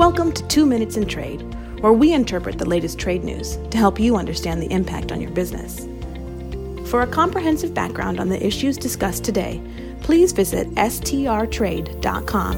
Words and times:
Welcome 0.00 0.32
to 0.32 0.48
Two 0.48 0.64
Minutes 0.64 0.96
in 0.96 1.06
Trade, 1.06 1.42
where 1.82 1.92
we 1.92 2.14
interpret 2.14 2.56
the 2.56 2.66
latest 2.66 2.98
trade 2.98 3.22
news 3.22 3.58
to 3.70 3.76
help 3.76 4.00
you 4.00 4.16
understand 4.16 4.62
the 4.62 4.72
impact 4.72 5.12
on 5.12 5.20
your 5.20 5.30
business. 5.30 5.86
For 6.88 7.02
a 7.02 7.06
comprehensive 7.06 7.74
background 7.74 8.18
on 8.18 8.30
the 8.30 8.42
issues 8.42 8.78
discussed 8.78 9.24
today, 9.24 9.60
please 10.00 10.32
visit 10.32 10.68
strtrade.com. 10.68 12.54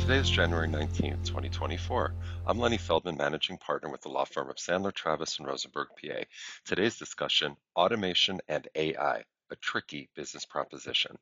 Today 0.00 0.18
is 0.18 0.28
January 0.28 0.66
19th, 0.66 1.24
2024. 1.24 2.14
I'm 2.48 2.58
Lenny 2.58 2.78
Feldman, 2.78 3.16
managing 3.16 3.58
partner 3.58 3.90
with 3.90 4.00
the 4.00 4.08
law 4.08 4.24
firm 4.24 4.50
of 4.50 4.56
Sandler, 4.56 4.92
Travis, 4.92 5.38
and 5.38 5.46
Rosenberg, 5.46 5.86
PA. 6.02 6.24
Today's 6.64 6.98
discussion 6.98 7.56
Automation 7.76 8.40
and 8.48 8.66
AI, 8.74 9.22
a 9.52 9.56
tricky 9.60 10.08
business 10.16 10.44
proposition. 10.44 11.16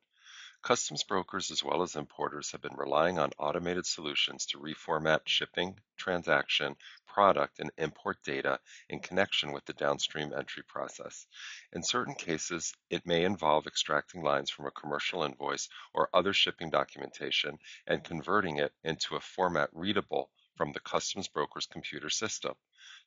Customs 0.65 1.03
brokers 1.03 1.51
as 1.51 1.63
well 1.63 1.83
as 1.83 1.95
importers 1.95 2.51
have 2.51 2.61
been 2.63 2.75
relying 2.75 3.19
on 3.19 3.29
automated 3.37 3.85
solutions 3.85 4.47
to 4.47 4.57
reformat 4.57 5.19
shipping, 5.27 5.79
transaction, 5.95 6.75
product, 7.05 7.59
and 7.59 7.69
import 7.77 8.17
data 8.23 8.59
in 8.89 8.99
connection 8.99 9.51
with 9.51 9.63
the 9.65 9.73
downstream 9.73 10.33
entry 10.33 10.63
process. 10.63 11.27
In 11.71 11.83
certain 11.83 12.15
cases, 12.15 12.73
it 12.89 13.05
may 13.05 13.25
involve 13.25 13.67
extracting 13.67 14.23
lines 14.23 14.49
from 14.49 14.65
a 14.65 14.71
commercial 14.71 15.21
invoice 15.21 15.69
or 15.93 16.09
other 16.15 16.33
shipping 16.33 16.71
documentation 16.71 17.59
and 17.85 18.03
converting 18.03 18.57
it 18.57 18.73
into 18.83 19.15
a 19.15 19.21
format 19.21 19.69
readable 19.71 20.31
from 20.55 20.71
the 20.71 20.79
customs 20.79 21.27
broker's 21.27 21.67
computer 21.67 22.09
system. 22.09 22.55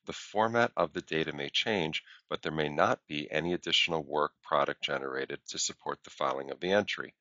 The 0.04 0.12
format 0.12 0.70
of 0.76 0.92
the 0.92 1.02
data 1.02 1.32
may 1.32 1.48
change, 1.48 2.04
but 2.28 2.42
there 2.42 2.52
may 2.52 2.68
not 2.68 3.04
be 3.08 3.30
any 3.32 3.52
additional 3.52 4.04
work 4.04 4.32
product 4.42 4.84
generated 4.84 5.40
to 5.48 5.58
support 5.58 6.04
the 6.04 6.10
filing 6.10 6.50
of 6.50 6.60
the 6.60 6.70
entry. 6.70 7.14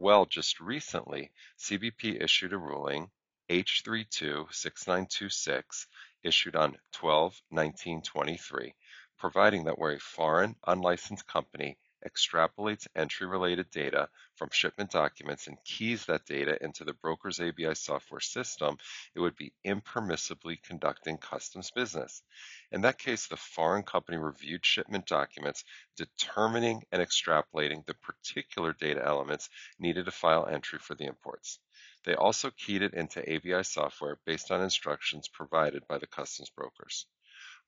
Well, 0.00 0.26
just 0.26 0.60
recently, 0.60 1.32
CBP 1.58 2.22
issued 2.22 2.52
a 2.52 2.56
ruling 2.56 3.10
H326926 3.50 5.86
issued 6.22 6.54
on 6.54 6.78
12-19-23, 6.94 8.74
providing 9.18 9.64
that 9.64 9.76
where 9.76 9.90
a 9.90 9.98
foreign 9.98 10.54
unlicensed 10.64 11.26
company 11.26 11.78
extrapolates 12.06 12.86
entry-related 12.94 13.70
data 13.70 14.08
from 14.36 14.50
shipment 14.50 14.90
documents 14.90 15.46
and 15.46 15.56
keys 15.64 16.06
that 16.06 16.26
data 16.26 16.62
into 16.62 16.84
the 16.84 16.92
broker's 16.92 17.40
ABI 17.40 17.74
software 17.74 18.20
system, 18.20 18.78
it 19.14 19.20
would 19.20 19.36
be 19.36 19.52
impermissibly 19.66 20.62
conducting 20.62 21.18
customs 21.18 21.70
business. 21.70 22.22
In 22.70 22.82
that 22.82 22.98
case, 22.98 23.26
the 23.26 23.36
foreign 23.36 23.82
company 23.82 24.18
reviewed 24.18 24.64
shipment 24.64 25.06
documents, 25.06 25.64
determining 25.96 26.84
and 26.92 27.02
extrapolating 27.02 27.84
the 27.86 27.94
particular 27.94 28.72
data 28.72 29.04
elements 29.04 29.48
needed 29.78 30.04
to 30.04 30.10
file 30.10 30.46
entry 30.46 30.78
for 30.78 30.94
the 30.94 31.06
imports. 31.06 31.58
They 32.04 32.14
also 32.14 32.50
keyed 32.50 32.82
it 32.82 32.94
into 32.94 33.20
ABI 33.20 33.64
software 33.64 34.18
based 34.24 34.50
on 34.50 34.62
instructions 34.62 35.28
provided 35.28 35.86
by 35.88 35.98
the 35.98 36.06
customs 36.06 36.50
brokers. 36.50 37.06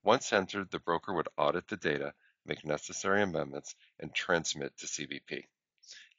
Once 0.03 0.33
entered, 0.33 0.71
the 0.71 0.79
broker 0.79 1.13
would 1.13 1.29
audit 1.37 1.69
the 1.69 1.77
data, 1.77 2.15
make 2.47 2.65
necessary 2.65 3.23
amendments, 3.23 3.75
and 3.99 4.15
transmit 4.15 4.77
to 4.79 4.87
CBP. 4.87 5.45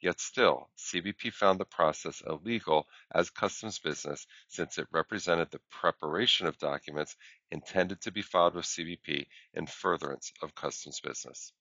Yet 0.02 0.20
still, 0.20 0.68
CBP 0.76 1.32
found 1.32 1.60
the 1.60 1.64
process 1.64 2.22
illegal 2.26 2.88
as 3.14 3.30
customs 3.30 3.78
business 3.78 4.26
since 4.48 4.76
it 4.76 4.88
represented 4.90 5.50
the 5.50 5.60
preparation 5.70 6.48
of 6.48 6.58
documents 6.58 7.16
intended 7.52 8.00
to 8.02 8.10
be 8.10 8.20
filed 8.20 8.54
with 8.54 8.66
CBP 8.66 9.28
in 9.54 9.66
furtherance 9.66 10.32
of 10.42 10.56
customs 10.56 10.98
business. 10.98 11.52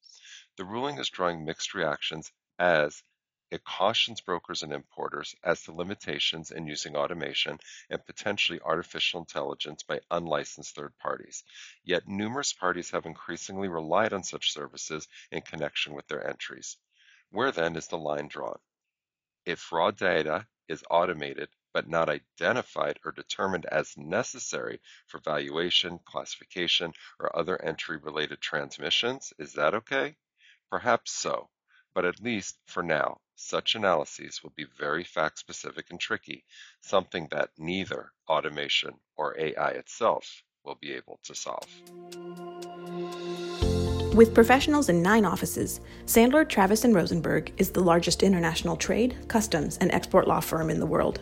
The 0.57 0.65
ruling 0.65 0.97
is 0.97 1.09
drawing 1.09 1.45
mixed 1.45 1.75
reactions 1.75 2.31
as 2.57 3.03
it 3.51 3.65
cautions 3.65 4.21
brokers 4.21 4.63
and 4.63 4.71
importers 4.71 5.35
as 5.43 5.61
to 5.63 5.73
limitations 5.73 6.51
in 6.51 6.65
using 6.67 6.95
automation 6.95 7.59
and 7.89 8.05
potentially 8.05 8.61
artificial 8.61 9.19
intelligence 9.19 9.83
by 9.83 9.99
unlicensed 10.09 10.73
third 10.73 10.97
parties. 10.97 11.43
Yet 11.83 12.07
numerous 12.07 12.53
parties 12.53 12.91
have 12.91 13.05
increasingly 13.05 13.67
relied 13.67 14.13
on 14.13 14.23
such 14.23 14.53
services 14.53 15.07
in 15.31 15.41
connection 15.41 15.93
with 15.93 16.07
their 16.07 16.25
entries. 16.25 16.77
Where 17.29 17.51
then 17.51 17.75
is 17.75 17.87
the 17.87 17.97
line 17.97 18.29
drawn? 18.29 18.57
If 19.45 19.71
raw 19.71 19.91
data 19.91 20.47
is 20.69 20.83
automated 20.89 21.49
but 21.73 21.89
not 21.89 22.09
identified 22.09 22.99
or 23.03 23.11
determined 23.11 23.65
as 23.65 23.97
necessary 23.97 24.79
for 25.07 25.19
valuation, 25.19 25.99
classification, 26.05 26.93
or 27.19 27.35
other 27.35 27.61
entry 27.61 27.97
related 27.97 28.39
transmissions, 28.39 29.33
is 29.37 29.53
that 29.53 29.73
okay? 29.73 30.15
Perhaps 30.69 31.11
so, 31.11 31.49
but 31.93 32.05
at 32.05 32.21
least 32.21 32.57
for 32.65 32.83
now, 32.83 33.19
such 33.41 33.75
analyses 33.75 34.41
will 34.43 34.53
be 34.55 34.65
very 34.77 35.03
fact 35.03 35.39
specific 35.39 35.87
and 35.89 35.99
tricky, 35.99 36.45
something 36.81 37.27
that 37.31 37.49
neither 37.57 38.11
automation 38.29 38.93
or 39.17 39.37
AI 39.37 39.71
itself 39.71 40.43
will 40.63 40.77
be 40.79 40.93
able 40.93 41.19
to 41.23 41.33
solve. 41.33 41.67
With 44.13 44.33
professionals 44.33 44.89
in 44.89 45.01
nine 45.01 45.25
offices, 45.25 45.79
Sandler, 46.05 46.47
Travis, 46.47 46.83
and 46.83 46.93
Rosenberg 46.93 47.51
is 47.57 47.71
the 47.71 47.79
largest 47.79 48.23
international 48.23 48.75
trade, 48.75 49.17
customs, 49.27 49.77
and 49.77 49.91
export 49.91 50.27
law 50.27 50.41
firm 50.41 50.69
in 50.69 50.79
the 50.79 50.85
world. 50.85 51.21